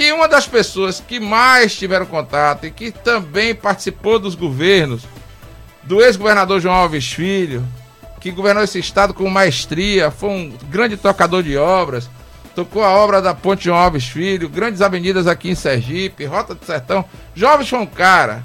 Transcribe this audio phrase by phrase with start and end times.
[0.00, 5.02] E uma das pessoas que mais tiveram contato e que também participou dos governos
[5.82, 7.62] do ex-governador João Alves Filho,
[8.18, 12.08] que governou esse estado com maestria, foi um grande tocador de obras,
[12.54, 16.64] tocou a obra da Ponte João Alves Filho, grandes avenidas aqui em Sergipe, Rota do
[16.64, 17.04] Sertão.
[17.34, 18.42] João Alves foi um cara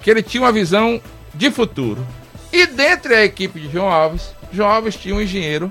[0.00, 0.98] que ele tinha uma visão
[1.34, 2.02] de futuro.
[2.50, 5.70] E dentre a equipe de João Alves, João Alves tinha um engenheiro,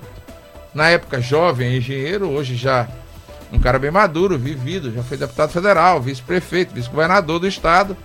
[0.75, 2.87] na época jovem engenheiro, hoje já
[3.53, 7.95] um cara bem maduro, vivido, já foi deputado federal, vice-prefeito, vice-governador do estado,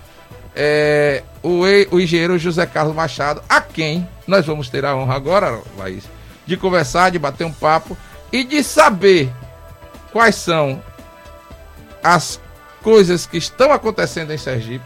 [0.55, 5.59] é, o, o engenheiro José Carlos Machado, a quem nós vamos ter a honra agora,
[5.79, 6.05] Laís,
[6.47, 7.97] de conversar, de bater um papo
[8.31, 9.33] e de saber
[10.13, 10.83] quais são
[12.05, 12.39] as
[12.83, 14.85] coisas que estão acontecendo em Sergipe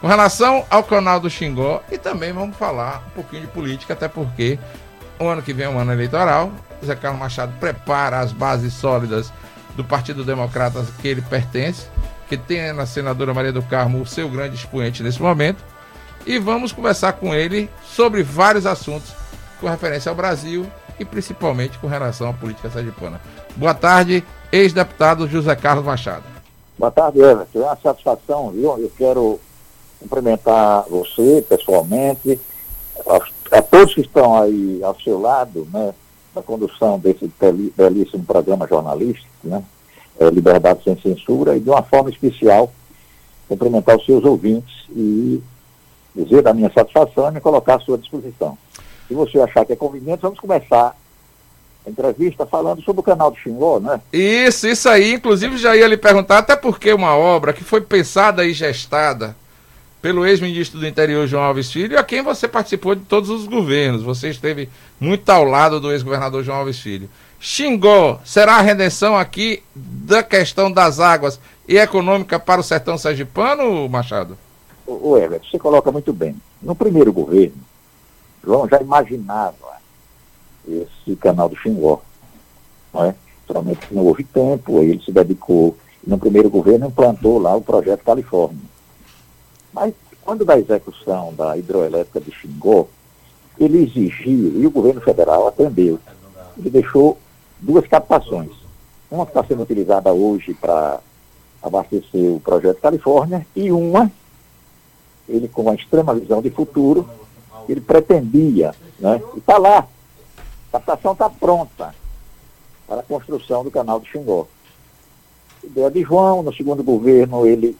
[0.00, 4.08] com relação ao canal do Xingó e também vamos falar um pouquinho de política, até
[4.08, 4.58] porque
[5.18, 6.52] o ano que vem é um ano eleitoral.
[6.80, 9.32] José Carlos Machado prepara as bases sólidas
[9.76, 11.86] do Partido Democrata que ele pertence,
[12.28, 15.62] que tem na senadora Maria do Carmo o seu grande expoente nesse momento.
[16.26, 19.14] E vamos conversar com ele sobre vários assuntos
[19.60, 20.66] com referência ao Brasil
[20.98, 23.20] e principalmente com relação à política sergipana.
[23.54, 26.24] Boa tarde, ex-deputado José Carlos Machado.
[26.78, 27.60] Boa tarde, Everton.
[27.60, 28.78] É uma satisfação, viu?
[28.78, 29.40] Eu quero
[30.00, 32.40] cumprimentar você pessoalmente,
[33.06, 35.94] a, a todos que estão aí ao seu lado, né,
[36.36, 37.30] na condução desse
[37.74, 39.64] belíssimo programa jornalístico, né,
[40.20, 42.70] é, Liberdade Sem Censura, e de uma forma especial
[43.48, 45.42] cumprimentar os seus ouvintes e
[46.14, 48.58] dizer da minha satisfação e me colocar à sua disposição.
[49.08, 50.96] Se você achar que é conveniente, vamos começar
[51.86, 54.00] a entrevista falando sobre o canal do Xingó, né?
[54.12, 55.14] Isso, isso aí.
[55.14, 59.36] Inclusive já ia lhe perguntar, até porque uma obra que foi pensada e gestada
[60.00, 64.02] pelo ex-ministro do interior João Alves Filho, a quem você participou de todos os governos.
[64.02, 64.68] Você esteve
[65.00, 67.08] muito ao lado do ex-governador João Alves Filho.
[67.40, 73.88] Xingó será a redenção aqui da questão das águas e econômica para o sertão sergipano,
[73.88, 74.38] Machado?
[74.86, 76.36] O Everton, você coloca muito bem.
[76.62, 77.56] No primeiro governo,
[78.44, 79.76] João já imaginava
[80.66, 82.00] esse canal do Xingó.
[82.94, 83.14] Não é?
[83.46, 88.75] Somente não houve tempo, ele se dedicou, no primeiro governo implantou lá o projeto Califórnia.
[89.76, 89.92] Mas
[90.22, 92.86] quando da execução da hidroelétrica de Xingó,
[93.60, 96.00] ele exigiu, e o governo federal atendeu,
[96.56, 97.18] ele deixou
[97.60, 98.50] duas captações.
[99.10, 100.98] Uma que está sendo utilizada hoje para
[101.62, 104.10] abastecer o projeto Califórnia e uma,
[105.28, 107.06] ele com uma extrema visão de futuro,
[107.68, 109.20] ele pretendia, né?
[109.34, 109.86] E está lá,
[110.72, 111.94] a captação está pronta
[112.86, 114.46] para a construção do canal do Xingó.
[115.62, 117.76] Ideia de João, no segundo governo ele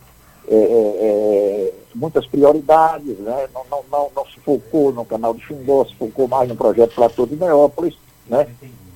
[0.49, 3.49] é, é, é, muitas prioridades, né?
[3.53, 6.95] não, não, não, não, se focou no canal do Xingó, se focou mais no projeto
[6.95, 7.97] Platô de Neópolis,
[8.27, 8.47] né?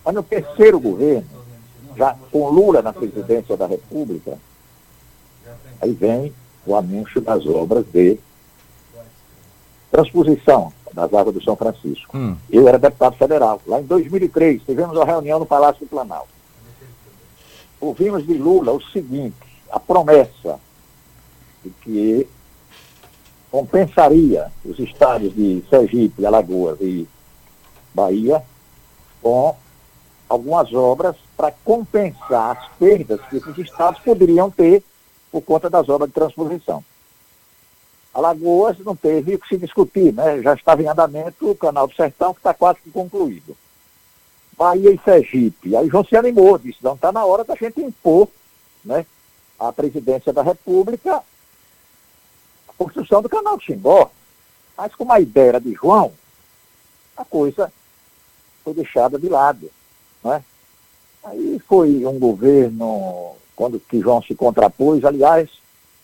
[0.05, 1.27] mas no terceiro governo,
[1.97, 4.39] já com Lula na presidência da República,
[5.81, 6.33] aí vem
[6.67, 8.19] o anúncio das obras de
[9.91, 12.17] transposição das águas do São Francisco.
[12.17, 12.37] Hum.
[12.51, 13.61] Eu era deputado federal.
[13.67, 16.29] Lá em 2003, tivemos uma reunião no Palácio do Planalto.
[17.81, 19.37] Ouvimos de Lula o seguinte,
[19.71, 20.61] a promessa
[21.65, 22.29] de que
[23.51, 27.07] compensaria os estados de Sergipe, Alagoas e
[27.95, 28.43] Bahia
[29.21, 29.57] com
[30.29, 34.83] algumas obras para compensar as perdas que esses estados poderiam ter
[35.31, 36.85] por conta das obras de transposição.
[38.13, 40.43] Alagoas não teve o que se discutir, né?
[40.43, 43.57] Já estava em andamento o Canal do Sertão, que está quase concluído.
[44.57, 45.75] Bahia e Sergipe.
[45.77, 48.29] Aí João se animou, disse, não está na hora da gente impor
[48.85, 49.07] né,
[49.59, 51.23] a presidência da República
[52.81, 54.11] construção do canal do Xingó.
[54.77, 56.13] Mas como a ideia era de João,
[57.15, 57.71] a coisa
[58.65, 59.71] foi deixada de lado.
[60.25, 60.43] Né?
[61.25, 65.51] Aí foi um governo, quando que João se contrapôs, aliás,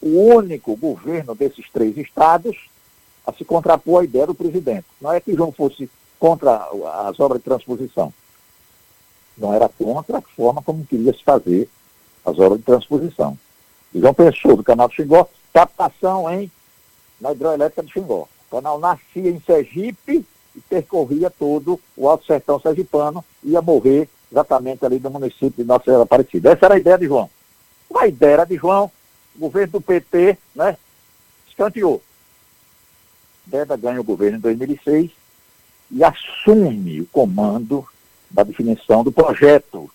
[0.03, 2.69] o único governo desses três estados
[3.26, 4.87] a se contrapor à ideia do presidente.
[5.00, 6.69] Não é que João fosse contra
[7.08, 8.12] as obras de transposição.
[9.37, 11.69] Não era contra a forma como queria se fazer
[12.25, 13.38] as obras de transposição.
[13.94, 16.50] João pensou do canal do Xingó, captação em,
[17.21, 18.29] na hidroelétrica do Xingó.
[18.49, 20.25] O canal nascia em Sergipe
[20.55, 25.85] e percorria todo o Alto Sertão Sergipano, ia morrer exatamente ali no município de Nossa
[25.85, 26.53] Senhora Aparecida.
[26.53, 27.31] Essa era a ideia de João.
[27.95, 28.91] A ideia era de João,
[29.35, 30.77] o governo do PT, né,
[31.49, 32.03] escanteou.
[33.47, 35.11] Deda ganha o governo em 2006
[35.91, 37.87] e assume o comando
[38.31, 39.89] da definição do projeto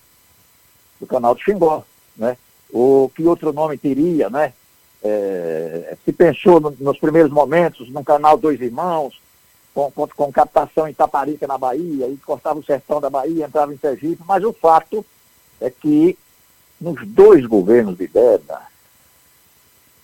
[1.00, 1.84] do canal do Xingó,
[2.16, 2.38] né?
[2.72, 4.54] O que outro nome teria, né?
[5.04, 9.20] É, se pensou no, nos primeiros momentos no canal Dois Irmãos,
[9.74, 13.74] com, com, com, captação em Taparica, na Bahia, e cortava o sertão da Bahia, entrava
[13.74, 15.04] em Sergipe, mas o fato
[15.60, 16.18] é que
[16.80, 18.62] nos dois governos de Deda,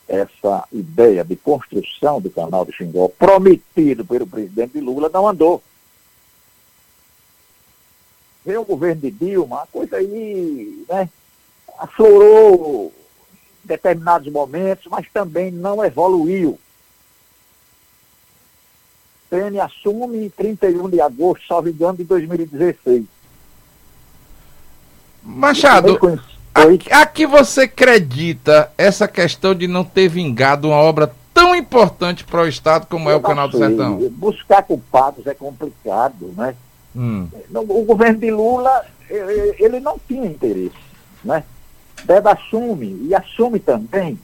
[0.08, 5.62] essa ideia de construção do canal do Xingó, prometido pelo presidente Lula, não andou.
[8.46, 11.10] Veio o governo de Dilma, a coisa aí, né,
[11.78, 12.94] aflorou
[13.68, 16.60] determinados momentos, mas também não evoluiu.
[19.30, 23.06] PN assume em 31 de agosto, salvo engano, de 2016.
[25.22, 26.00] Machado,
[26.56, 32.24] a, a que você acredita essa questão de não ter vingado uma obra tão importante
[32.24, 34.10] para o Estado como é Eu é o Canal do Sertão?
[34.12, 36.56] Buscar culpados é complicado, né?
[36.96, 37.28] Hum.
[37.54, 40.76] O governo de Lula, ele não tinha interesse,
[41.24, 41.44] né?
[42.08, 44.18] Deve assume, e assume também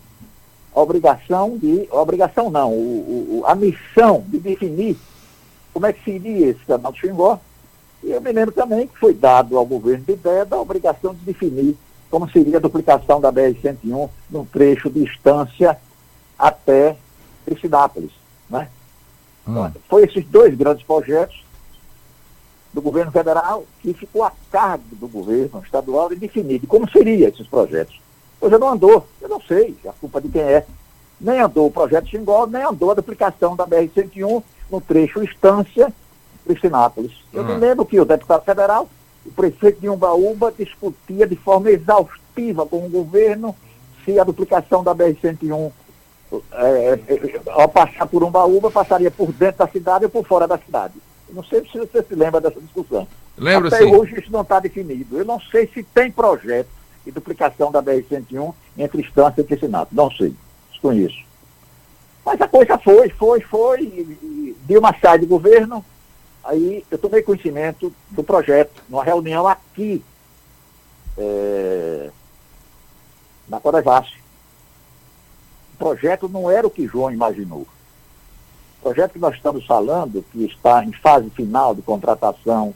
[0.74, 4.98] a obrigação de, a obrigação não, o, o, a missão de definir
[5.74, 7.40] como é que seria esse canal do Xingó.
[8.02, 11.26] E eu me lembro também que foi dado ao governo de Deda a obrigação de
[11.26, 11.76] definir
[12.10, 15.78] como seria a duplicação da BR-101 num trecho de distância
[16.40, 16.96] até
[17.44, 18.12] Trifinápolis.
[18.50, 18.70] Né?
[19.46, 19.66] Hum.
[19.66, 21.44] Então, foi esses dois grandes projetos
[22.74, 27.30] do governo federal que ficou a cargo do governo estadual de definir de como seriam
[27.30, 28.02] esses projetos.
[28.42, 30.66] Hoje não andou, eu não sei, a culpa de quem é.
[31.22, 35.94] Nem andou o projeto Xingó, nem andou a duplicação da BR-101 no trecho Estância,
[36.46, 37.14] Cristinápolis.
[37.32, 37.60] Eu me hum.
[37.60, 38.90] lembro que o deputado federal,
[39.26, 43.56] o prefeito de Umbaúba, discutia de forma exaustiva com o governo
[44.04, 45.72] se a duplicação da BR-101
[46.52, 50.58] é, é, ao passar por Umbaúba, passaria por dentro da cidade ou por fora da
[50.58, 50.96] cidade.
[51.34, 53.08] Não sei se você se lembra dessa discussão.
[53.36, 53.96] Lembro Até sim.
[53.96, 55.18] hoje isso não está definido.
[55.18, 56.70] Eu não sei se tem projeto
[57.04, 59.94] de duplicação da BR-101 entre Estância e Piscinato.
[59.96, 60.36] Não sei.
[60.72, 61.24] Desconheço.
[62.24, 63.82] Mas a coisa foi, foi, foi.
[63.82, 65.84] E, Dilma sai do governo.
[66.44, 70.04] Aí eu tomei conhecimento do projeto, numa reunião aqui,
[71.18, 72.10] é,
[73.48, 74.12] na Codevasf.
[75.74, 77.66] O projeto não era o que João imaginou.
[78.84, 82.74] O projeto que nós estamos falando, que está em fase final de contratação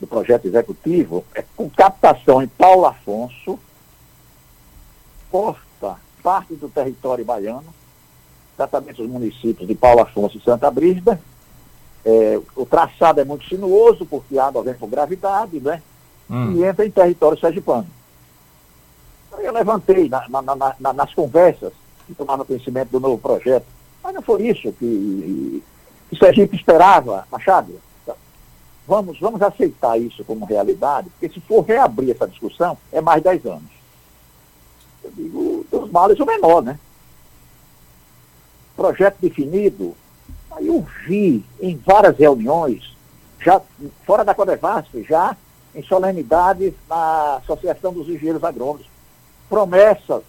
[0.00, 3.58] do projeto executivo, é com captação em Paulo Afonso,
[5.30, 7.66] corta parte do território baiano,
[8.54, 11.20] exatamente os municípios de Paulo Afonso e Santa Brígida.
[12.06, 15.82] É, o traçado é muito sinuoso, porque a água vem por gravidade, né?
[16.30, 16.52] Hum.
[16.52, 17.86] E entra em território sergipano.
[19.38, 21.74] Eu levantei na, na, na, nas conversas
[22.06, 23.73] que tomaram conhecimento do novo projeto
[24.04, 25.62] mas não foi isso que,
[26.10, 27.80] que Sergipe esperava, Machado.
[28.86, 33.46] Vamos, vamos aceitar isso como realidade, porque se for reabrir essa discussão, é mais 10
[33.46, 33.70] anos.
[35.02, 36.78] Eu digo, dos males o menor, né?
[38.76, 39.96] Projeto definido,
[40.50, 42.94] aí eu vi em várias reuniões,
[43.40, 43.58] já
[44.04, 45.34] fora da Codevasf, já
[45.74, 48.86] em solenidades na Associação dos Engenheiros Agrônomos,
[49.48, 50.22] promessas,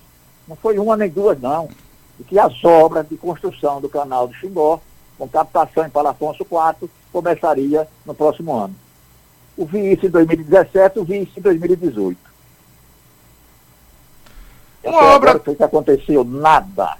[0.47, 1.67] não foi uma nem duas não,
[2.17, 4.79] de que as obras de construção do canal do Xingó,
[5.17, 8.75] com captação em Palafonso 4, começaria no próximo ano.
[9.57, 12.17] O vi isso em 2017, o vi isso em 2018.
[14.83, 15.39] Uma Até obra...
[15.39, 16.97] Foi que aconteceu nada.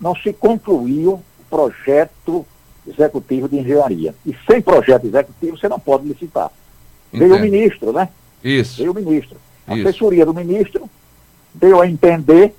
[0.00, 2.44] Não se concluiu o projeto
[2.86, 4.14] executivo de engenharia.
[4.26, 6.50] E sem projeto executivo você não pode licitar.
[7.12, 7.28] Entendo.
[7.28, 8.08] Veio o ministro, né?
[8.42, 8.78] Isso.
[8.78, 9.38] Veio o ministro.
[9.66, 9.88] A Isso.
[9.88, 10.90] assessoria do ministro
[11.54, 12.54] deu a entender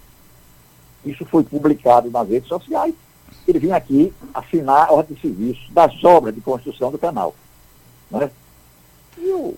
[1.06, 2.94] isso foi publicado nas redes sociais.
[3.47, 7.35] Ele vinha aqui assinar a ordem de serviço das obras de construção do canal.
[8.09, 8.30] Né?
[9.18, 9.56] E eu,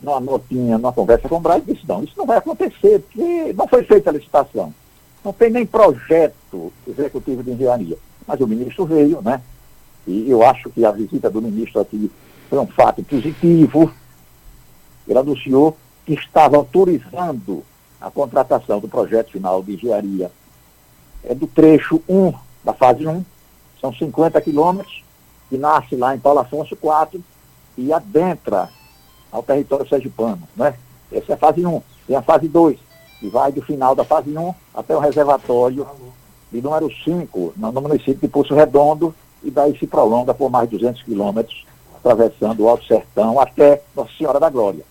[0.00, 3.66] numa notinha, numa conversa com o Braz, disse, não, isso não vai acontecer, porque não
[3.66, 4.72] foi feita a licitação.
[5.24, 7.98] Não tem nem projeto executivo de engenharia.
[8.26, 9.40] Mas o ministro veio, né?
[10.06, 12.10] E eu acho que a visita do ministro aqui
[12.48, 13.90] foi um fato positivo.
[15.08, 17.64] Ele anunciou que estava autorizando
[18.00, 20.30] a contratação do projeto final de engenharia
[21.26, 22.32] é do trecho 1
[22.64, 23.24] da fase 1,
[23.80, 25.02] são 50 quilômetros,
[25.48, 27.22] que nasce lá em Paulo Afonso 4
[27.76, 28.68] e adentra
[29.30, 30.42] ao território sergipano.
[30.56, 30.74] Né?
[31.12, 31.82] Essa é a fase 1.
[32.06, 32.78] Tem a fase 2,
[33.20, 35.86] que vai do final da fase 1 até o reservatório
[36.50, 41.02] de número 5, no, município de Poço Redondo, e daí se prolonga por mais 200
[41.02, 41.66] quilômetros,
[41.96, 44.84] atravessando o Alto Sertão até Nossa Senhora da Glória.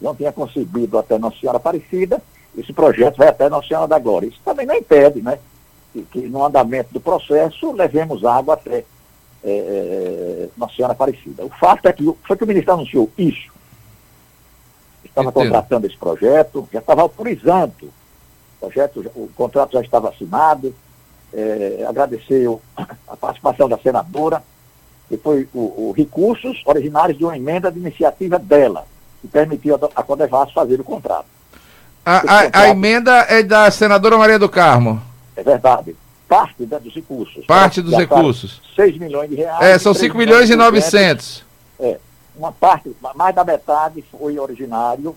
[0.00, 2.22] Não tinha concebido até Nossa Senhora Aparecida,
[2.56, 4.28] esse projeto vai até Nossa Senhora da Glória.
[4.28, 5.38] Isso também não impede, né?
[6.04, 8.84] Que, que no andamento do processo levemos água até
[9.44, 11.44] é, Nossa Senhora Aparecida.
[11.44, 13.50] O fato é que foi que o ministro anunciou isso.
[15.04, 15.44] Estava Entendo.
[15.44, 17.84] contratando esse projeto, já estava autorizando.
[17.84, 20.74] O, projeto, o contrato já estava assinado.
[21.32, 24.42] É, agradeceu a participação da senadora,
[25.08, 28.86] que foi o, o, recursos originários de uma emenda de iniciativa dela,
[29.20, 31.26] que permitiu a, a Codevas fazer o contrato.
[32.04, 35.02] A, a, a, emenda é da senadora Maria do Carmo.
[35.36, 35.94] É verdade.
[36.28, 37.46] Parte né, dos recursos.
[37.46, 38.60] Parte dos recursos.
[38.74, 39.62] 6 milhões de reais.
[39.62, 41.44] É, são 5 milhões e 900.
[41.78, 41.98] É,
[42.34, 45.16] uma parte, mais da metade foi originário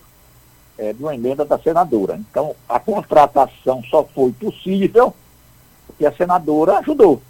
[0.78, 2.20] é, de uma emenda da senadora.
[2.30, 5.14] Então, a contratação só foi possível
[5.86, 7.20] porque a senadora ajudou.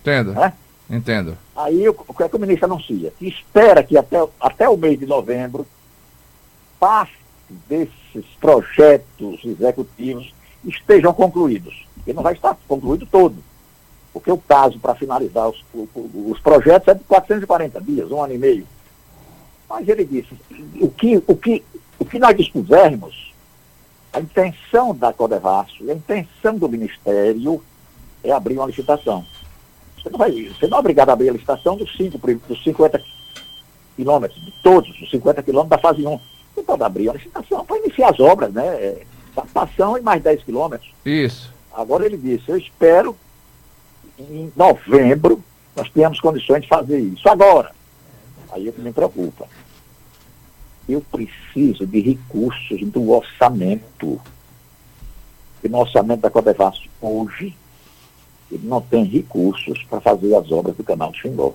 [0.00, 0.32] Entendo.
[0.32, 0.52] Né?
[0.88, 1.36] Entendo.
[1.54, 3.12] Aí o, o que é que o ministro anuncia?
[3.18, 5.66] Que espera que até, até o mês de novembro
[6.78, 7.16] parte
[7.68, 10.32] desses projetos executivos
[10.64, 11.86] estejam concluídos.
[12.06, 13.36] E não vai estar concluído todo.
[14.12, 15.62] Porque o prazo para finalizar os,
[16.14, 18.66] os projetos é de 440 dias, um ano e meio.
[19.68, 20.28] Mas ele disse,
[20.80, 21.62] o que, o que,
[21.98, 23.34] o que nós dispusermos,
[24.12, 27.62] a intenção da Codevasco, a intenção do Ministério
[28.22, 29.24] é abrir uma licitação.
[29.96, 33.02] Você não, vai, você não é obrigado a abrir a licitação dos, cinco, dos 50
[33.96, 36.20] quilômetros, de todos os 50 quilômetros da fase 1.
[36.54, 39.02] Você pode abrir a licitação para iniciar as obras, né?
[39.36, 40.90] Captação e mais 10 quilômetros.
[41.04, 41.54] Isso.
[41.72, 43.16] Agora ele disse, eu espero
[44.18, 45.44] em novembro
[45.76, 47.28] nós tenhamos condições de fazer isso.
[47.28, 47.70] Agora,
[48.50, 49.46] aí que me preocupa.
[50.88, 54.18] Eu preciso de recursos do orçamento.
[55.62, 57.54] E no orçamento da Codevasf hoje
[58.50, 61.52] ele não tem recursos para fazer as obras do canal de Xingó.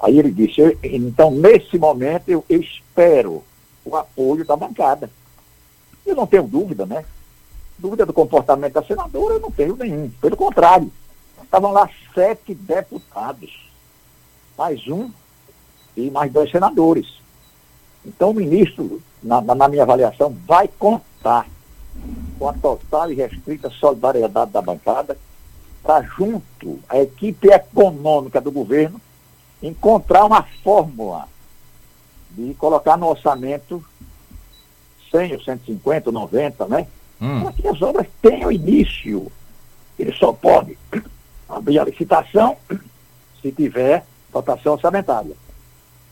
[0.00, 3.42] Aí ele disse, eu, então nesse momento eu, eu espero
[3.84, 5.08] o apoio da bancada.
[6.06, 7.04] Eu não tenho dúvida, né?
[7.78, 10.10] Dúvida do comportamento da senadora, eu não tenho nenhum.
[10.20, 10.92] Pelo contrário,
[11.42, 13.70] estavam lá sete deputados,
[14.56, 15.10] mais um
[15.96, 17.06] e mais dois senadores.
[18.04, 21.46] Então o ministro, na, na minha avaliação, vai contar
[22.38, 25.16] com a total e restrita solidariedade da bancada
[25.82, 29.00] para junto à equipe econômica do governo
[29.62, 31.28] encontrar uma fórmula
[32.30, 33.84] de colocar no orçamento
[35.14, 36.86] 100 ou 150 ou 90, né?
[37.20, 37.42] Hum.
[37.42, 39.30] Para que as obras tenham início.
[39.96, 40.76] Ele só pode
[41.48, 42.56] abrir a licitação
[43.40, 45.36] se tiver dotação orçamentária.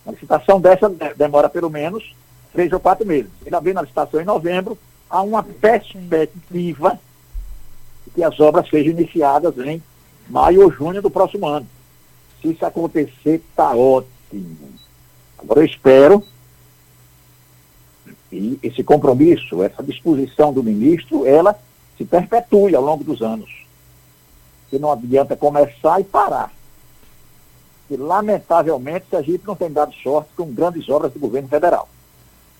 [0.06, 2.14] A licitação dessa demora pelo menos
[2.52, 3.30] três ou quatro meses.
[3.44, 4.78] Ele abrindo a licitação em novembro,
[5.10, 6.98] há uma perspectiva
[8.14, 9.82] que as obras sejam iniciadas em
[10.28, 11.66] maio ou junho do próximo ano.
[12.40, 14.56] Se isso acontecer, está ótimo.
[15.38, 16.24] Agora eu espero
[18.32, 21.54] que esse compromisso, essa disposição do ministro, ela
[21.98, 23.50] se perpetue ao longo dos anos.
[24.70, 26.50] Que não adianta começar e parar.
[27.88, 31.86] Que, lamentavelmente, a gente não tem dado sorte com grandes obras do governo federal.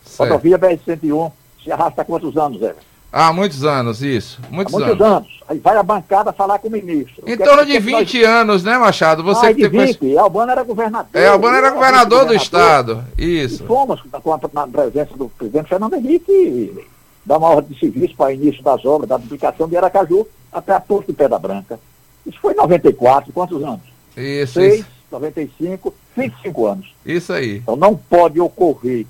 [0.05, 0.29] Certo.
[0.29, 1.33] Rodovia BR-101
[1.65, 2.75] se arrasta há quantos anos, Zé?
[3.13, 4.41] Há muitos anos, isso.
[4.51, 5.17] Muitos, Há muitos anos.
[5.17, 5.43] anos.
[5.47, 7.23] Aí vai a bancada falar com o ministro.
[7.27, 8.29] Em torno de 20 nós...
[8.29, 9.23] anos, né, Machado?
[9.23, 9.99] Você ah, que de 20.
[9.99, 10.19] Conhece...
[10.19, 11.11] Albano era governador.
[11.13, 13.05] É, Albano era governador, do estado.
[13.19, 13.65] Isso.
[13.65, 16.89] E fomos com a, na presença do presidente Fernando Henrique
[17.25, 20.73] dar uma ordem de serviço para o início das obras, da duplicação de Aracaju até
[20.73, 21.79] a Torre de Pedra Branca.
[22.27, 23.83] Isso foi em 94, quantos anos?
[24.17, 24.87] Isso, 6, isso.
[25.11, 26.95] 95, 25 anos.
[27.05, 27.59] Isso aí.
[27.59, 29.07] Então não pode ocorrer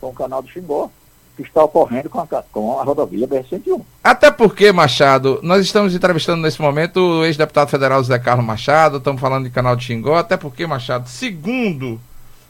[0.00, 0.90] com o canal do Xingó
[1.36, 3.82] que está ocorrendo com a, com a rodovia BR-101.
[4.02, 9.20] Até porque, Machado, nós estamos entrevistando nesse momento o ex-deputado federal José Carlos Machado, estamos
[9.20, 12.00] falando de canal de Xingó, até porque, Machado, segundo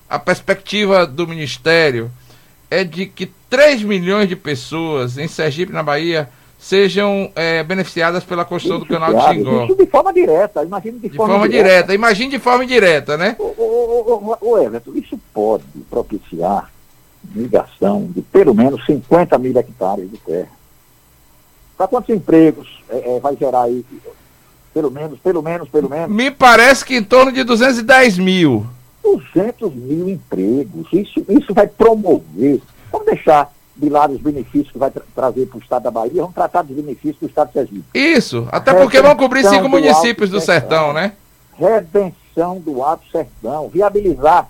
[0.09, 2.11] a perspectiva do Ministério,
[2.71, 6.29] é de que 3 milhões de pessoas em Sergipe, na Bahia,
[6.59, 9.65] sejam é, beneficiadas pela construção do canal de Xingó.
[9.65, 11.69] Isso de forma direta, imagine de, de forma, forma direta.
[11.69, 11.95] direta.
[11.95, 13.37] Imagine de forma indireta, né?
[13.39, 16.71] O, Everton, isso pode propiciar
[17.35, 20.49] migração de pelo menos 50 mil hectares de terra.
[21.77, 23.85] Para quantos empregos é, é, vai gerar aí?
[24.73, 26.15] Pelo menos, pelo menos, pelo menos.
[26.15, 28.67] Me parece que em torno de 210 mil.
[29.03, 30.87] 200 mil empregos.
[30.93, 32.61] Isso, isso vai promover.
[32.91, 36.23] Vamos deixar de lado os benefícios que vai tra trazer para o estado da Bahia,
[36.23, 37.85] vamos tratar dos benefícios do estado de Sergipe.
[37.95, 41.13] Isso, até porque vão cobrir cinco municípios do sertão, né?
[41.59, 44.49] Redenção do Alto Sertão, viabilizar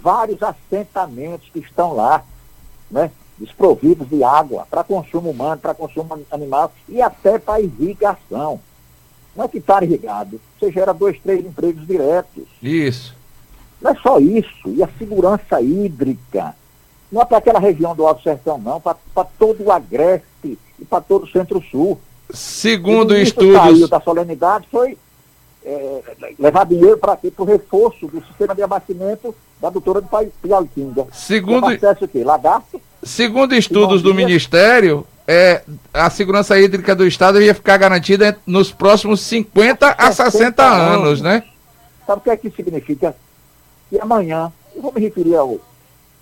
[0.00, 2.24] vários assentamentos que estão lá,
[2.90, 8.60] né, desprovidos de água para consumo humano, para consumo animal e até para irrigação.
[9.36, 12.44] Não é que está irrigado, você gera dois, três empregos diretos.
[12.62, 13.14] Isso.
[13.80, 16.54] Não é só isso, e a segurança hídrica.
[17.10, 18.96] Não é para aquela região do Alto Sertão, não, para
[19.38, 21.98] todo o Agreste e para todo o Centro-Sul.
[22.30, 23.56] Segundo estudos.
[23.56, 24.98] saiu da solenidade foi
[25.68, 26.02] é,
[26.38, 27.30] levar dinheiro para quê?
[27.30, 30.08] Para o reforço do sistema de abastecimento da doutora de
[30.42, 31.06] Piautinga.
[31.12, 32.24] Segundo, o quê?
[32.24, 32.80] Lagarto?
[33.02, 39.20] Segundo estudos do Ministério, é, a segurança hídrica do Estado ia ficar garantida nos próximos
[39.20, 41.44] 50 a 60 anos, anos, né?
[42.06, 43.14] Sabe o que é que significa?
[43.92, 45.58] E amanhã, eu vou me referir ao,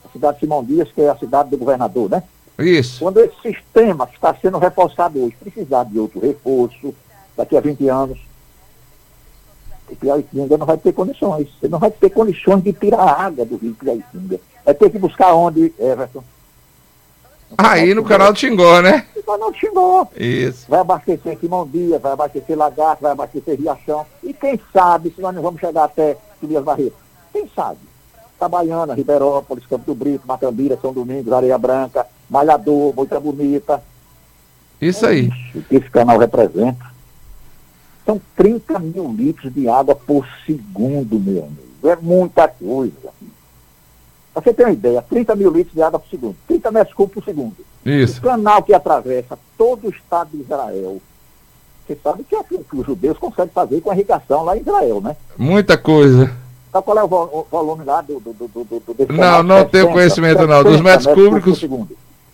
[0.05, 2.23] à cidade de Simão Dias, que é a cidade do governador, né?
[2.59, 2.99] Isso.
[2.99, 6.95] Quando esse sistema que está sendo reforçado hoje precisar de outro reforço,
[7.37, 8.26] daqui a 20 anos,
[9.95, 11.49] Piauitinga não vai ter condições.
[11.61, 14.41] Você não vai ter condições de tirar a água do rio Piauitinga.
[14.65, 16.25] Vai ter que buscar onde, Everton?
[17.57, 19.07] Aí no canal do Xingó, né?
[19.15, 20.09] No canal do Xingó.
[20.17, 20.67] Isso.
[20.69, 24.05] Vai abastecer Quimão-Dia, vai abastecer Lagarto, vai abastecer Riachão.
[24.23, 26.97] E quem sabe se nós não vamos chegar até Tobias Barreto?
[27.33, 27.79] Quem sabe?
[28.35, 33.83] Itabaiana, Ribeirópolis, Campo do Brito, Macambira, São Domingos, Areia Branca, Malhador, Moita Bonita.
[34.81, 35.31] Isso aí.
[35.55, 36.96] O que esse canal representa?
[38.07, 41.67] São 30 mil litros de água por segundo, meu amigo.
[41.89, 43.11] É muita coisa.
[44.33, 46.37] Pra você ter uma ideia, 30 mil litros de água por segundo.
[46.47, 47.57] 30 metros cúbicos por segundo.
[47.85, 48.19] Isso.
[48.21, 51.01] O canal que atravessa todo o estado de Israel.
[51.87, 54.61] Você sabe que é assim que os judeus conseguem fazer com a irrigação lá em
[54.61, 55.17] Israel, né?
[55.39, 56.33] Muita coisa.
[56.73, 59.91] Sabe qual é o, vo- o volume lá do, do, do, do, Não, não tenho
[59.93, 60.63] conhecimento não.
[60.65, 61.89] Dos metros cúbicos- por.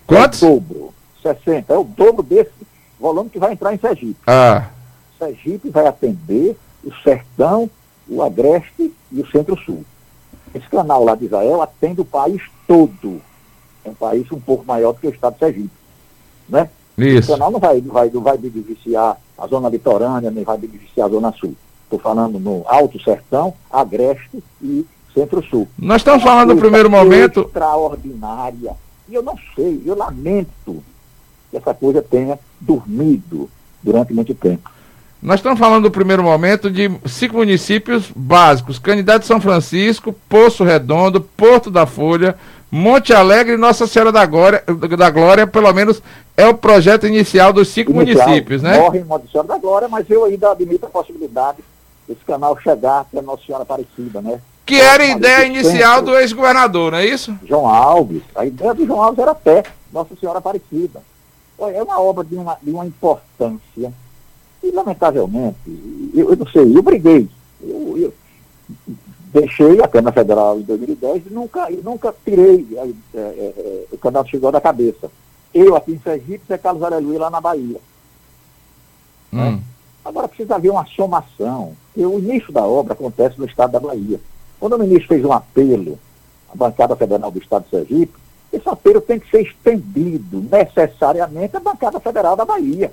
[0.06, 0.42] Quantos?
[0.42, 0.94] É o dobro.
[1.22, 1.72] 60.
[1.72, 2.50] É o dobro desse
[2.98, 4.16] volume que vai entrar em Sergipe.
[4.26, 4.68] Ah,
[5.22, 7.70] Sergipe vai atender o Sertão,
[8.08, 9.84] o Agreste e o Centro-Sul.
[10.52, 13.20] Esse canal lá de Israel atende o país todo.
[13.84, 15.70] É um país um pouco maior do que o estado de Sergipe.
[16.48, 16.68] Né?
[16.98, 17.32] O isso.
[17.32, 21.10] canal não vai, não vai, não vai beneficiar a zona litorânea, nem vai beneficiar a
[21.10, 21.54] zona sul.
[21.84, 25.68] Estou falando no Alto Sertão, Agreste e Centro-Sul.
[25.78, 27.42] Nós estamos falando no primeiro momento.
[27.42, 28.74] Extraordinária.
[29.08, 30.82] E eu não sei, eu lamento
[31.50, 33.48] que essa coisa tenha dormido
[33.82, 34.70] durante muito tempo.
[35.22, 41.20] Nós estamos falando no primeiro momento de cinco municípios básicos: Candidato São Francisco, Poço Redondo,
[41.20, 42.36] Porto da Folha,
[42.70, 44.64] Monte Alegre e Nossa Senhora da Glória,
[44.98, 46.02] da Glória, pelo menos
[46.36, 48.78] é o projeto inicial dos cinco Inicial, municípios, né?
[48.78, 51.58] Morre em Monte Senhora da Glória, mas eu ainda admito a possibilidade
[52.08, 54.40] desse canal chegar até Nossa Senhora Aparecida, né?
[54.66, 57.36] Que era a ideia inicial centro- do ex-governador, não é isso?
[57.46, 58.22] João Alves.
[58.34, 59.62] A ideia do João Alves era pé,
[59.92, 61.00] Nossa Senhora Aparecida.
[61.60, 63.92] É uma obra de uma, de uma importância.
[64.62, 65.57] E, lamentavelmente,
[66.14, 67.28] eu, eu não sei, eu briguei.
[67.61, 68.14] Eu, eu
[69.33, 73.98] deixei a Câmara Federal em 2010 e nunca, e nunca tirei é, é, é, o
[73.98, 75.11] canal chegou da cabeça.
[75.55, 77.81] Eu aqui em Sergipe, Zé Carlos Aleluia lá na Bahia.
[79.33, 79.61] Hum.
[80.05, 81.75] Agora precisa haver uma somação.
[81.96, 84.20] O início da obra acontece no estado da Bahia.
[84.59, 85.98] Quando o ministro fez um apelo
[86.53, 88.14] à bancada federal do estado de Sergipe,
[88.53, 92.92] esse apelo tem que ser estendido necessariamente à bancada federal da Bahia.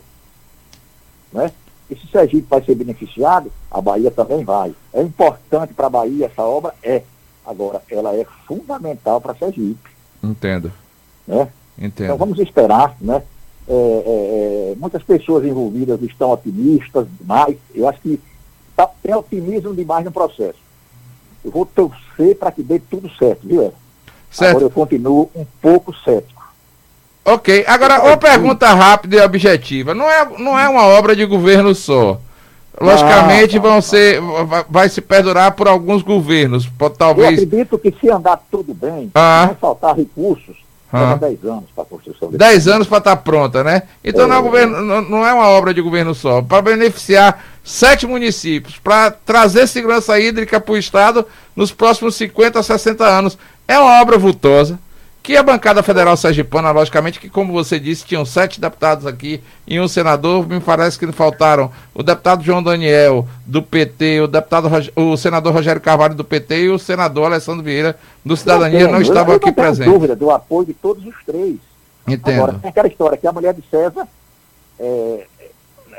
[1.31, 1.51] Né?
[1.89, 4.73] E se Sergipe vai ser beneficiado, a Bahia também vai.
[4.93, 6.73] É importante para a Bahia essa obra?
[6.83, 7.01] É.
[7.45, 9.89] Agora, ela é fundamental para Sergipe.
[10.23, 10.71] Entendo,
[11.27, 11.47] Né?
[11.77, 12.17] Então entendo.
[12.17, 13.23] vamos esperar, né?
[13.67, 17.55] É, é, é, muitas pessoas envolvidas estão otimistas demais.
[17.73, 18.19] Eu acho que
[18.75, 20.59] tá, tem otimismo demais no processo.
[21.45, 23.61] Eu vou torcer para que dê tudo certo, viu?
[23.63, 23.73] Eva?
[24.37, 24.61] Agora Certo.
[24.61, 26.38] eu continuo um pouco cético.
[27.25, 29.93] Ok, agora uma pergunta rápida e objetiva.
[29.93, 32.19] Não é, não é uma obra de governo só.
[32.81, 33.81] Logicamente Não, não, vão não.
[33.81, 34.21] ser.
[34.21, 36.65] Vai, vai se perdurar por alguns governos.
[36.65, 37.33] Pode, Eu talvez.
[37.43, 39.47] acredito que se andar tudo bem, Ah.
[39.49, 40.55] não faltar recursos,
[40.91, 40.99] Ah.
[41.01, 43.83] leva 10 anos para a construção desse 10 anos para estar pronta, né?
[44.03, 44.41] Então não, é É.
[44.41, 49.67] governo, não, não é uma obra de governo só, para beneficiar sete municípios, para trazer
[49.67, 53.37] segurança hídrica para o Estado nos próximos 50 a 60 anos.
[53.67, 54.79] É uma obra vultosa,
[55.21, 59.79] que a bancada federal sergipana, logicamente, que como você disse, tinham sete deputados aqui e
[59.79, 65.17] um senador, me parece que faltaram o deputado João Daniel, do PT, o deputado o
[65.17, 69.37] senador Rogério Carvalho, do PT, e o senador Alessandro Vieira, do Cidadania, não estavam eu
[69.37, 69.91] aqui não presentes.
[69.91, 71.57] dúvida do apoio de todos os três.
[72.07, 72.35] Entendo.
[72.35, 74.07] Agora, tem aquela história que a mulher de César,
[74.79, 75.25] é,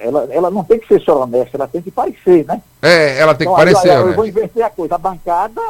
[0.01, 2.61] ela, ela não tem que ser só honesta, ela tem que parecer, né?
[2.81, 4.13] É, ela tem que Então, aí, parecer, aí, Eu né?
[4.15, 4.95] vou inverter a coisa.
[4.95, 5.61] A bancada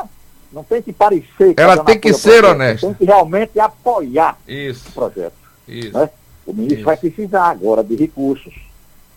[0.53, 1.55] não tem que parecer.
[1.57, 2.87] Ela tem que ser projeto, honesta.
[2.87, 5.35] Tem que realmente apoiar o Isso, projeto.
[5.67, 5.97] isso.
[5.97, 6.11] Né?
[6.47, 6.85] O ministro Isso.
[6.85, 8.55] vai precisar agora de recursos.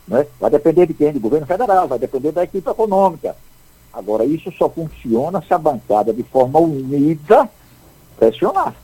[0.08, 0.28] Né?
[0.39, 1.12] Vai depender de quem?
[1.13, 3.36] Do governo federal, vai depender da equipe econômica.
[3.91, 7.50] Agora, isso só funciona se a bancada, de forma unida,
[8.17, 8.76] pressionar.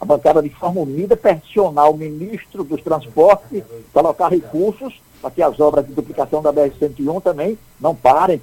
[0.00, 5.58] A bancada, de forma unida, pressionar o ministro dos transportes, colocar recursos para que as
[5.60, 8.42] obras de duplicação da BR-101 também não parem.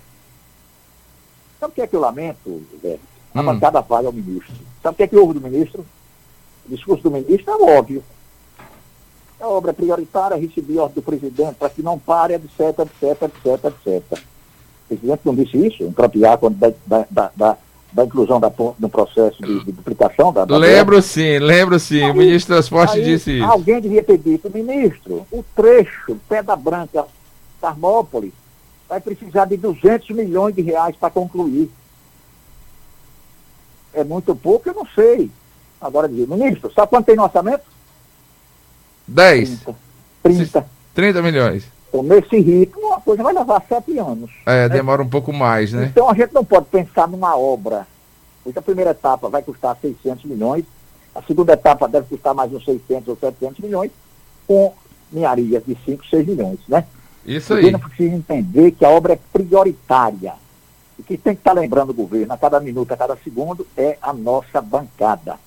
[1.59, 2.97] Sabe o que é que eu lamento, Zé?
[3.33, 3.45] A Hum.
[3.45, 4.53] bancada vai ao ministro.
[4.83, 5.85] Sabe o que é que houve do ministro?
[6.65, 8.03] O discurso do ministro é óbvio.
[9.39, 13.65] A obra é prioritária, recebi ordem do presidente para que não pare, etc, etc, etc,
[13.65, 14.19] etc.
[14.19, 17.57] O presidente não disse isso, impropriar quando da, da, da, da,
[17.91, 22.01] da inclusão da, no processo de, de duplicação da, da Lembro sim, lembro sim.
[22.01, 23.45] O Aí- ministro dos Transportes disse isso.
[23.45, 27.05] Alguém devia ter dito, ministro, o trecho Pedra Branca,
[27.59, 28.33] Tarmópolis,
[28.87, 31.71] vai precisar de 200 milhões de reais para concluir.
[33.93, 35.29] É muito pouco, eu não sei.
[35.79, 37.63] Agora dizer, ministro, sabe quanto tem no orçamento?
[39.07, 39.59] 10.
[39.59, 39.75] 30.
[40.23, 40.65] 30.
[40.93, 41.65] 30 milhões.
[41.89, 44.31] Então, nesse ritmo, a coisa vai levar sete anos.
[44.45, 44.69] É, né?
[44.69, 45.85] demora um pouco mais, né?
[45.91, 47.85] Então, a gente não pode pensar numa obra.
[48.45, 50.63] Hoje, a primeira etapa vai custar 600 milhões,
[51.13, 53.91] a segunda etapa deve custar mais uns 600 ou 700 milhões,
[54.47, 54.73] com
[55.11, 56.85] ninharias de 5, 6 milhões, né?
[57.25, 57.69] Isso aí.
[57.69, 60.33] não precisa entender que a obra é prioritária.
[61.01, 63.97] E que tem que estar lembrando o governo a cada minuto, a cada segundo, é
[63.99, 65.39] a nossa bancada.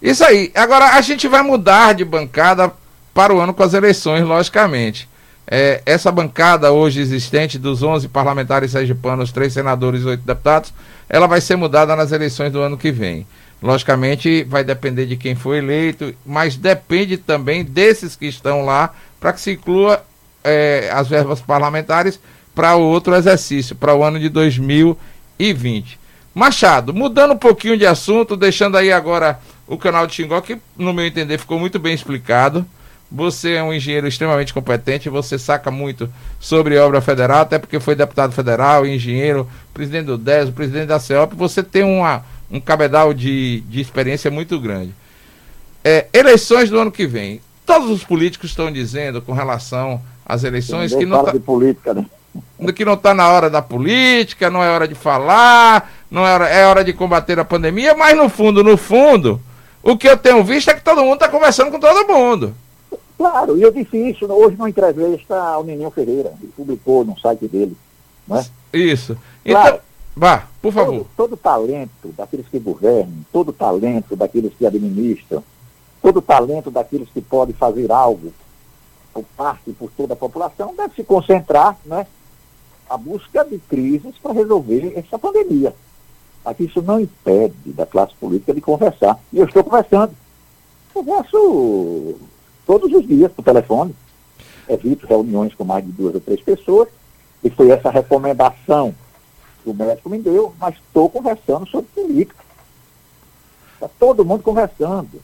[0.00, 0.50] Isso aí.
[0.54, 2.72] Agora, a gente vai mudar de bancada
[3.12, 5.06] para o ano com as eleições, logicamente.
[5.46, 10.72] É, essa bancada hoje existente dos 11 parlamentares sergipanos, três senadores e oito deputados,
[11.06, 13.26] ela vai ser mudada nas eleições do ano que vem.
[13.62, 19.34] Logicamente, vai depender de quem for eleito, mas depende também desses que estão lá para
[19.34, 20.02] que se inclua
[20.42, 22.18] é, as verbas parlamentares
[22.60, 25.98] para o outro exercício, para o ano de 2020.
[26.34, 30.92] Machado, mudando um pouquinho de assunto, deixando aí agora o canal de Xingó, que no
[30.92, 32.66] meu entender ficou muito bem explicado.
[33.10, 37.94] Você é um engenheiro extremamente competente, você saca muito sobre obra federal, até porque foi
[37.94, 43.60] deputado federal, engenheiro, presidente do DES, presidente da CEOP, você tem uma, um cabedal de,
[43.70, 44.94] de experiência muito grande.
[45.82, 47.40] É, eleições do ano que vem.
[47.64, 52.04] Todos os políticos estão dizendo com relação às eleições que não, tá, de política, né?
[52.74, 56.48] Que não está na hora da política, não é hora de falar, não é hora,
[56.48, 59.40] é hora de combater a pandemia, mas no fundo, no fundo,
[59.82, 62.54] o que eu tenho visto é que todo mundo está conversando com todo mundo.
[63.16, 67.46] Claro, e eu disse isso hoje numa entrevista ao Neninho Ferreira, ele publicou no site
[67.48, 67.76] dele.
[68.26, 68.44] Né?
[68.72, 69.16] Isso.
[69.44, 69.80] Então, claro,
[70.16, 71.06] vá, por favor.
[71.16, 75.42] Todo, todo talento daqueles que governam, todo talento daqueles que administram,
[76.00, 78.32] todo talento daqueles que podem fazer algo
[79.12, 82.06] por parte por toda a população deve se concentrar né,
[82.90, 85.72] a busca de crises para resolver essa pandemia.
[86.44, 89.16] Aqui isso não impede da classe política de conversar.
[89.32, 90.12] E eu estou conversando.
[90.92, 92.16] Converso
[92.66, 93.94] todos os dias por telefone.
[94.68, 96.88] Evito reuniões com mais de duas ou três pessoas.
[97.44, 98.92] E foi essa recomendação
[99.62, 102.44] que o médico me deu, mas estou conversando sobre política.
[103.74, 105.22] Está todo mundo conversando.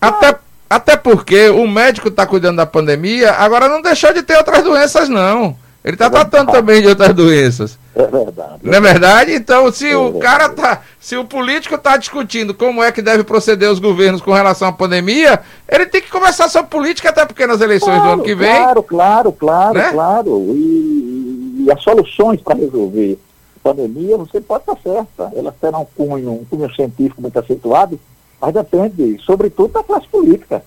[0.00, 0.38] Até,
[0.70, 5.08] até porque o médico está cuidando da pandemia, agora não deixou de ter outras doenças,
[5.08, 5.56] não.
[5.88, 7.78] Ele está é tratando também de outras doenças.
[7.94, 8.58] É verdade.
[8.62, 9.32] Não é verdade?
[9.32, 10.22] Então, se é o verdade.
[10.22, 10.82] cara tá.
[11.00, 14.72] Se o político está discutindo como é que deve proceder os governos com relação à
[14.72, 18.34] pandemia, ele tem que conversar sobre política, até porque nas eleições claro, do ano que
[18.34, 18.54] vem.
[18.54, 19.90] Claro, claro, claro, né?
[19.90, 20.44] claro.
[20.50, 23.18] E, e, as soluções para resolver
[23.56, 25.32] a pandemia, você pode estar certa.
[25.34, 27.98] Elas terão um cunho, um cunho científico muito acentuado,
[28.38, 30.62] mas depende, sobretudo, da classe política.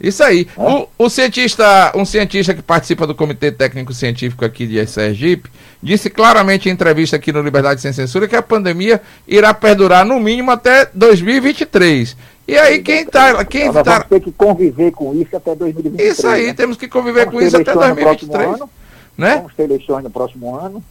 [0.00, 0.46] Isso aí.
[0.56, 0.60] É?
[0.60, 5.50] O, o, cientista, um cientista que participa do Comitê Técnico Científico aqui de Sergipe,
[5.82, 10.20] disse claramente em entrevista aqui no Liberdade Sem Censura que a pandemia irá perdurar no
[10.20, 12.16] mínimo até 2023.
[12.46, 13.44] E aí quem está...
[13.44, 13.82] Quem Nós tá...
[13.82, 16.18] vamos ter que conviver com isso até 2023.
[16.18, 16.54] Isso aí, né?
[16.54, 18.54] temos que conviver vamos com isso até 2023.
[18.54, 18.70] Ano,
[19.16, 19.36] né?
[19.36, 20.82] Vamos ter eleições no próximo ano.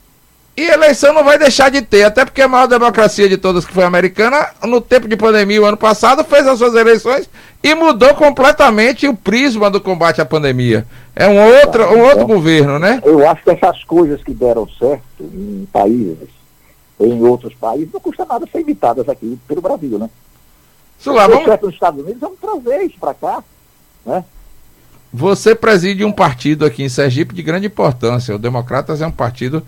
[0.57, 3.73] E eleição não vai deixar de ter, até porque a maior democracia de todas que
[3.73, 7.29] foi americana, no tempo de pandemia, o ano passado, fez as suas eleições
[7.61, 10.85] e mudou completamente o prisma do combate à pandemia.
[11.13, 13.01] É um outro, um outro então, governo, né?
[13.03, 16.29] Eu acho que essas coisas que deram certo em países,
[17.01, 20.09] em outros países, não custa nada ser imitadas aqui pelo Brasil, né?
[20.97, 21.43] Sula, vamos...
[21.43, 23.43] certo nos Estados Unidos, vamos trazer isso para cá,
[24.05, 24.23] né?
[25.11, 28.35] Você preside um partido aqui em Sergipe de grande importância.
[28.35, 29.65] O Democratas é um partido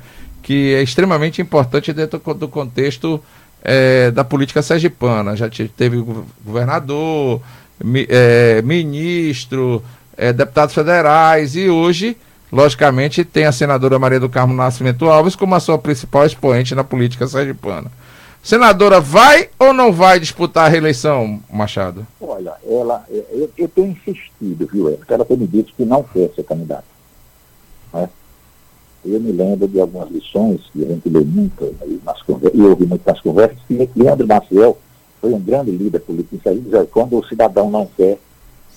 [0.48, 3.22] que é extremamente importante dentro do contexto
[3.62, 5.36] é, da política sergipana.
[5.36, 6.02] Já teve
[6.42, 7.42] governador,
[7.84, 9.84] mi, é, ministro,
[10.16, 12.16] é, deputados federais e hoje,
[12.50, 16.84] logicamente, tem a senadora Maria do Carmo Nascimento Alves como a sua principal expoente na
[16.86, 17.92] política sergipana.
[18.42, 22.08] Senadora, vai ou não vai disputar a reeleição, Machado?
[22.22, 26.44] Olha, ela, eu, eu tenho insistido, viu, ela tem me dito que não quer ser
[26.44, 26.86] candidata.
[27.94, 28.08] Né?
[29.06, 32.86] Eu me lembro de algumas lições que a gente lê muito nas conversas, e ouvi
[32.86, 34.78] muito nas conversas, que Leandro Maciel
[35.22, 38.18] foi um grande líder político em diz, quando o cidadão não quer,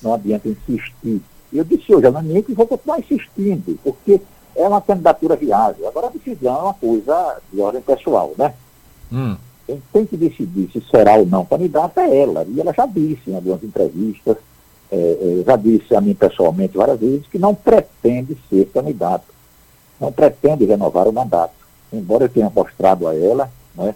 [0.03, 1.21] não adianta insistir.
[1.53, 4.21] Eu disse hoje, a minha que vou continuar insistindo, porque
[4.55, 5.89] é uma candidatura viável.
[5.89, 8.55] Agora a decisão é uma coisa de ordem pessoal, né?
[9.13, 9.37] Hum.
[9.67, 12.47] Quem tem que decidir se será ou não candidata é ela.
[12.49, 14.37] E ela já disse em algumas entrevistas,
[14.91, 19.25] é, já disse a mim pessoalmente várias vezes, que não pretende ser candidato
[20.01, 21.55] não pretende renovar o mandato.
[21.93, 23.95] Embora eu tenha mostrado a ela, né,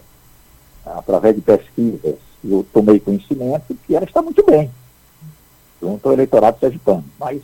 [0.85, 4.71] através de pesquisas, eu tomei conhecimento que ela está muito bem
[5.81, 7.05] junto ao eleitorado sergipano.
[7.19, 7.43] Mas,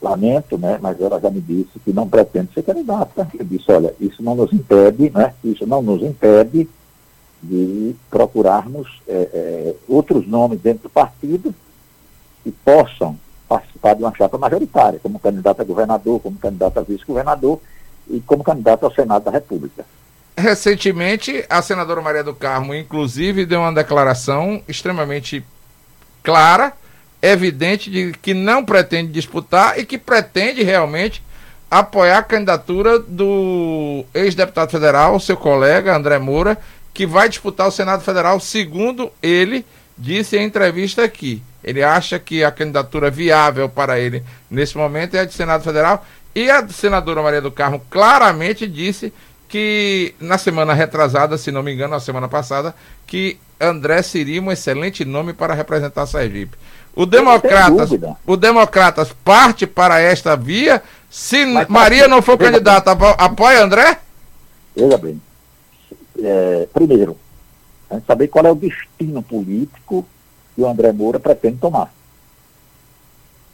[0.00, 3.28] lamento, né, mas ela já me disse que não pretende ser candidata.
[3.38, 6.68] Eu disse, olha, isso não nos impede, né, isso não nos impede
[7.42, 11.54] de procurarmos é, é, outros nomes dentro do partido
[12.42, 17.60] que possam participar de uma chapa majoritária, como candidato a governador, como candidato a vice-governador
[18.08, 19.84] e como candidato ao Senado da República.
[20.36, 25.44] Recentemente, a senadora Maria do Carmo, inclusive, deu uma declaração extremamente
[26.22, 26.72] clara,
[27.22, 31.22] evidente, de que não pretende disputar e que pretende realmente
[31.70, 36.58] apoiar a candidatura do ex-deputado federal, seu colega André Moura,
[36.92, 39.64] que vai disputar o Senado Federal, segundo ele
[39.96, 41.42] disse em entrevista aqui.
[41.64, 46.04] Ele acha que a candidatura viável para ele nesse momento é a de Senado Federal.
[46.34, 49.12] E a senadora Maria do Carmo claramente disse
[49.48, 52.74] que na semana retrasada, se não me engano, na semana passada,
[53.06, 56.56] que André seria um excelente nome para representar Sergipe.
[56.94, 57.90] O Democratas,
[58.26, 60.82] o Democratas parte para esta via.
[61.10, 63.98] Se Mas, Maria não for candidata, apoia André?
[64.76, 65.20] Veja bem.
[66.20, 67.16] É, primeiro,
[67.90, 70.06] a saber qual é o destino político
[70.54, 71.92] que o André Moura pretende tomar.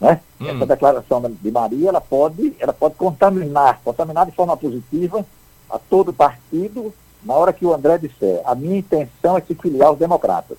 [0.00, 0.20] Né?
[0.40, 0.48] Hum.
[0.48, 5.24] Essa declaração de Maria ela pode, ela pode contaminar, contaminar de forma positiva
[5.68, 9.88] a todo partido na hora que o André disser a minha intenção é se filiar
[9.88, 10.56] aos democratas.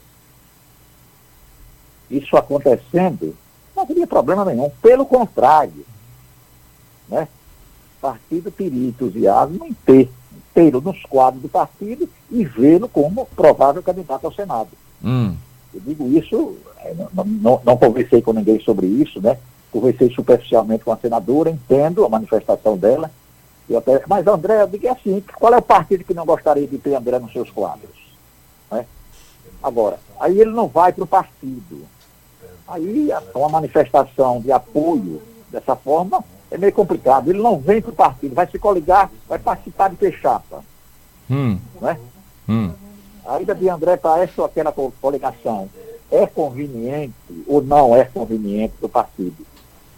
[2.10, 3.36] Isso acontecendo,
[3.75, 4.69] não teria problema nenhum.
[4.82, 5.86] Pelo contrário,
[7.08, 7.27] né?
[7.97, 10.12] o partido teria entusiasmo em ter
[10.54, 14.69] tê-lo nos quadros do partido e vê-lo como provável candidato ao Senado.
[15.04, 15.36] Hum.
[15.74, 19.38] Eu digo isso, é, não, não, não, conversei com ninguém sobre isso, né?
[19.72, 23.10] Conversei superficialmente com a senadora, entendo a manifestação dela.
[23.70, 26.78] Eu até, mas André, eu digo assim, qual é o partido que não gostaria de
[26.78, 27.96] ter André nos seus quadros?
[28.70, 28.86] Né?
[29.64, 31.86] Agora, aí ele não vai para o partido.
[32.68, 37.30] Aí uma manifestação de apoio dessa forma é meio complicado.
[37.30, 40.64] Ele não vem para o partido, vai se coligar, vai participar de ter chapa.
[41.30, 41.58] Hum.
[41.80, 41.98] Né?
[42.50, 42.74] Hum.
[43.26, 45.70] A ida de André para essa ou aquela coligação
[46.12, 47.14] é conveniente
[47.48, 49.46] ou não é conveniente para o partido?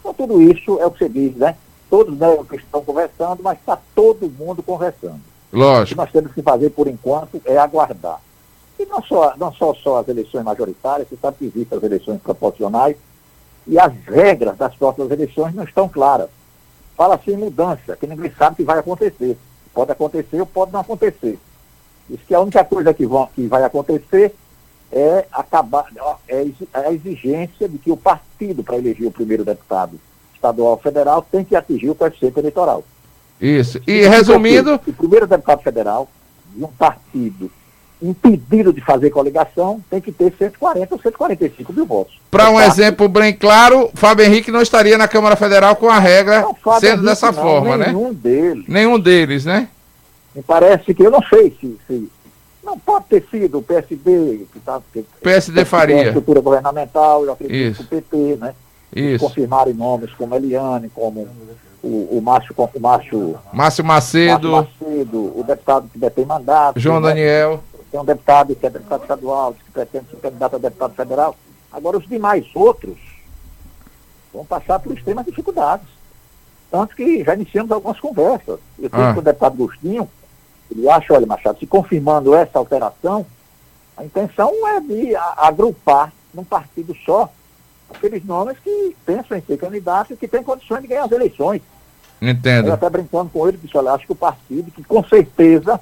[0.00, 1.56] Então, tudo isso é o que você diz, né?
[1.88, 5.20] Todos né, estão conversando, mas está todo mundo conversando.
[5.52, 5.82] Lógico.
[5.82, 8.20] O que nós temos que fazer, por enquanto, é aguardar.
[8.78, 12.20] E não só, não só, só as eleições majoritárias, você sabe que existem as eleições
[12.20, 12.96] proporcionais,
[13.66, 16.28] e as regras das próximas eleições não estão claras
[16.96, 19.36] fala-se em mudança, que ninguém sabe o que vai acontecer.
[19.72, 21.38] Pode acontecer ou pode não acontecer.
[22.08, 24.34] Diz que a única coisa que, vão, que vai acontecer
[24.92, 25.86] é acabar
[26.28, 29.98] é, é a exigência de que o partido, para eleger o primeiro deputado
[30.34, 32.84] estadual federal, tem que atingir o coeficiente eleitoral.
[33.40, 33.80] Isso.
[33.86, 34.74] E resumindo.
[34.86, 36.08] O primeiro deputado federal
[36.54, 37.50] de um partido
[38.02, 42.20] impedido de fazer coligação, tem que ter 140 ou 145 mil votos.
[42.30, 46.42] Para um exemplo bem claro, Fábio Henrique não estaria na Câmara Federal com a regra
[46.42, 47.86] não, sendo Henrique dessa não, forma, nenhum né?
[47.86, 48.64] Nenhum deles.
[48.68, 49.68] Nenhum deles, né?
[50.34, 51.78] Me parece que eu não sei se.
[51.86, 52.10] se
[52.62, 56.06] não pode ter sido o PSD, que tá, que, PSD faria.
[56.06, 57.84] Estrutura governamental, eu acredito Isso.
[57.84, 58.54] que o PT, né?
[58.94, 59.24] Isso.
[59.26, 61.28] Confirmarem nomes como Eliane, como
[61.82, 66.80] o, o Márcio, o Márcio, Márcio Macedo, Márcio Macedo, o deputado que detém mandato.
[66.80, 67.08] João né?
[67.08, 67.62] Daniel
[67.94, 71.36] tem um deputado que é deputado estadual, que pretende ser candidato a deputado federal.
[71.70, 72.98] Agora, os demais outros
[74.32, 75.86] vão passar por extremas dificuldades.
[76.72, 78.58] Tanto que já iniciamos algumas conversas.
[78.80, 79.14] Eu tenho ah.
[79.14, 80.08] com o deputado Agostinho,
[80.74, 83.24] ele acha, olha, Machado, se confirmando essa alteração,
[83.96, 87.30] a intenção é de agrupar num partido só
[87.88, 91.62] aqueles nomes que pensam em ser candidatos e que têm condições de ganhar as eleições.
[92.20, 92.68] Entendo.
[92.68, 95.80] Eu até brincando com ele, disse, olha, acho que o partido, que com certeza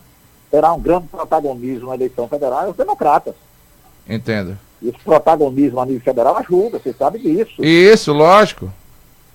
[0.51, 3.35] terá um grande protagonismo na eleição federal é os democratas.
[4.07, 4.59] Entendo.
[4.83, 7.65] E esse protagonismo a nível federal ajuda, você sabe disso.
[7.65, 8.71] Isso, lógico.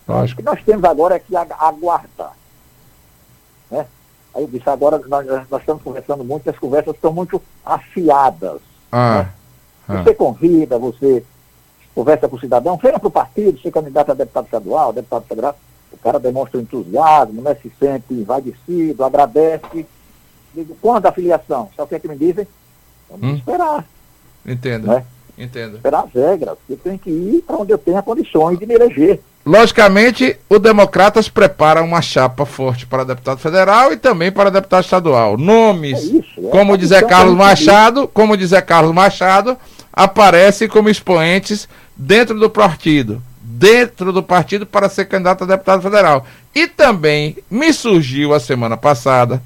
[0.07, 0.41] lógico.
[0.41, 2.33] O que nós temos agora é que aguardar.
[3.71, 3.85] Né?
[4.37, 8.61] Aí eu disse, agora nós, nós estamos conversando muito, as conversas estão muito afiadas.
[8.91, 9.29] Ah, né?
[9.89, 10.03] ah.
[10.03, 11.23] Você convida, você
[11.93, 15.57] conversa com o cidadão, venha para o partido, ser candidato a deputado estadual, deputado federal,
[15.91, 19.85] o cara demonstra entusiasmo, né, se sente envaidecido, agradece,
[20.57, 21.69] Digo, quando a filiação?
[21.75, 22.47] Sabe o que, é que me dizem?
[23.07, 23.35] Vamos hum.
[23.35, 23.85] esperar.
[24.43, 24.87] Entendo.
[24.87, 25.05] Né?
[25.37, 25.75] Entendo.
[25.75, 26.57] Esperar as regras.
[26.67, 29.21] Eu tenho que ir para onde eu tenha condições de me eleger.
[29.47, 35.37] Logicamente, o Democratas prepara uma chapa forte para deputado federal e também para deputado estadual.
[35.37, 39.57] Nomes, é isso, é como dizer Carlos Machado, como dizer Carlos Machado,
[39.93, 46.25] aparecem como expoentes dentro do partido, dentro do partido para ser candidato a deputado federal.
[46.53, 49.41] E também me surgiu a semana passada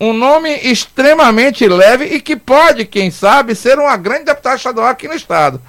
[0.00, 5.06] um nome extremamente leve e que pode, quem sabe, ser uma grande deputada estadual aqui
[5.06, 5.60] no estado.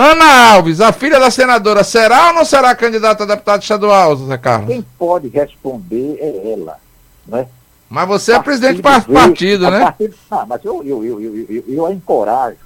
[0.00, 4.38] Ana Alves, a filha da senadora, será ou não será candidata a deputada estadual, Zé
[4.38, 4.68] Carlos?
[4.68, 6.78] Quem pode responder é ela,
[7.26, 7.46] né?
[7.88, 9.80] Mas você partido é presidente do partido, partido né?
[9.80, 12.56] Partido, ah, mas eu, eu, eu, eu, eu, eu a encorajo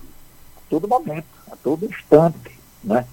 [0.56, 3.04] a todo momento, a todo instante, né?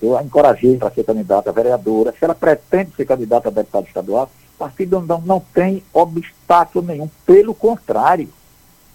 [0.00, 2.14] eu a encorajei para ser candidata a vereadora.
[2.18, 7.10] Se ela pretende ser candidata a deputado estadual, o partido não, não tem obstáculo nenhum,
[7.26, 8.28] pelo contrário.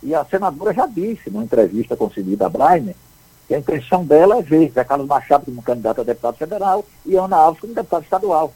[0.02, 2.96] E a senadora já disse, numa entrevista concedida a Brainer,
[3.50, 7.16] que a intenção dela é ver Zé Carlos Machado como candidato a deputado federal e
[7.16, 8.54] Ana Alves como deputado estadual.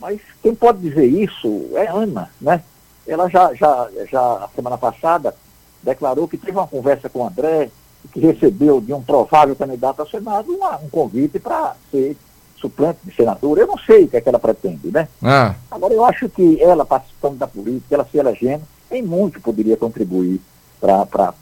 [0.00, 2.62] Mas quem pode dizer isso é Ana, né?
[3.04, 5.34] Ela já, já, já, a semana passada,
[5.82, 7.68] declarou que teve uma conversa com o André,
[8.12, 12.16] que recebeu de um provável candidato ao Senado uma, um convite para ser
[12.60, 13.58] suplente de senador.
[13.58, 15.08] Eu não sei o que é que ela pretende, né?
[15.20, 15.56] Ah.
[15.68, 20.40] Agora, eu acho que ela, participando da política, ela se elegendo, em muito poderia contribuir
[20.80, 21.34] para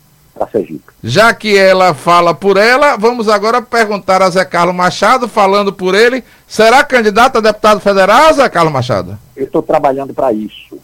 [0.45, 0.93] Sergipe.
[1.03, 5.95] Já que ela fala por ela, vamos agora perguntar a Zé Carlos Machado, falando por
[5.95, 9.19] ele, será candidato a deputado federal, Zé Carlos Machado?
[9.35, 10.79] Eu estou trabalhando para isso.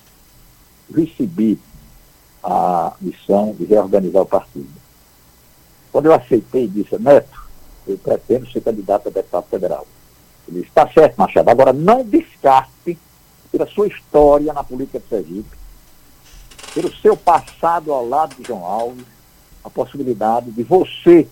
[0.94, 1.58] Recebi
[2.42, 4.70] a missão de reorganizar o partido.
[5.92, 7.42] Quando eu aceitei, disse, Neto,
[7.86, 9.86] eu pretendo ser candidato a deputado federal.
[10.48, 12.98] Ele disse, está certo, Machado, agora não descarte
[13.50, 15.58] pela sua história na política de Sergipe,
[16.74, 19.04] pelo seu passado ao lado de João Alves,
[19.64, 21.26] a possibilidade de você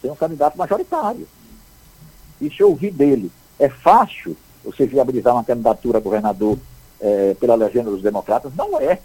[0.00, 1.26] ser um candidato majoritário.
[2.40, 3.30] Isso eu ouvi dele.
[3.58, 6.58] É fácil você viabilizar uma candidatura a governador
[7.00, 8.52] é, pela legenda dos democratas?
[8.54, 8.98] Não é.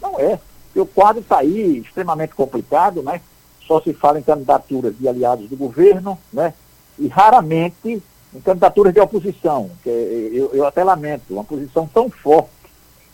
[0.00, 0.38] Não é.
[0.66, 3.20] Porque o quadro está aí extremamente complicado, né?
[3.66, 6.54] Só se fala em candidaturas de aliados do governo, né?
[6.98, 8.02] E raramente
[8.34, 9.70] em candidaturas de oposição.
[9.82, 12.50] Que eu, eu até lamento, uma posição tão forte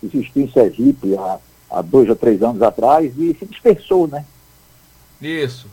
[0.02, 1.38] existiu em Sergipe há,
[1.70, 4.24] há dois ou três anos atrás e se dispersou, né?
[5.20, 5.66] Isso.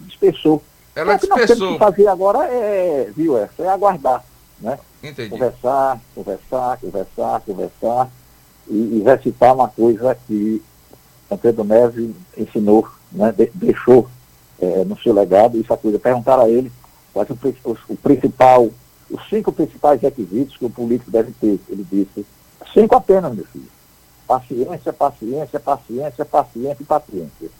[0.00, 0.62] Dispersou.
[0.94, 4.24] Ela então, o que nós temos que fazer agora é, viu, é, é aguardar,
[4.60, 4.78] né?
[5.02, 5.30] Entendi.
[5.30, 8.10] Conversar, conversar, conversar, conversar
[8.68, 10.62] e, e recitar uma coisa que
[11.42, 13.32] Pedro Neves ensinou, né?
[13.32, 14.08] De, deixou
[14.60, 15.98] é, no seu legado, essa coisa.
[15.98, 16.70] Perguntaram a ele
[17.12, 18.70] quais o, o, o principal,
[19.10, 21.60] os cinco principais requisitos que o político deve ter.
[21.68, 22.24] Ele disse,
[22.72, 23.68] cinco apenas, meu filho.
[24.26, 27.50] Paciência, paciência, paciência, paciência e paciência.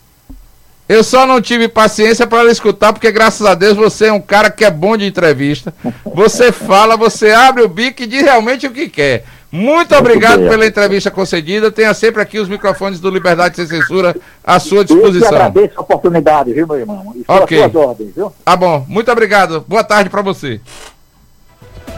[0.89, 4.51] Eu só não tive paciência para escutar, porque graças a Deus você é um cara
[4.51, 5.73] que é bom de entrevista.
[6.05, 9.25] Você fala, você abre o bico e diz realmente o que quer.
[9.51, 11.71] Muito, obrigado pela entrevista concedida.
[11.71, 15.29] Tenha sempre aqui os microfones do Liberdade Sem Censura à sua disposição.
[15.29, 17.13] Eu agradeço a oportunidade, viu, meu irmão?
[17.15, 17.71] E ok.
[17.73, 18.33] Ordens, viu?
[18.45, 19.65] Tá bom, muito obrigado.
[19.67, 20.61] Boa tarde para você.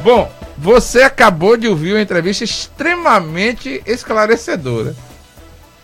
[0.05, 4.94] Bom, você acabou de ouvir uma entrevista extremamente esclarecedora.